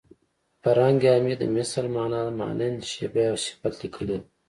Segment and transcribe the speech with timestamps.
[0.63, 4.17] فرهنګ عمید د مثل مانا مانند شبیه او صفت لیکلې ده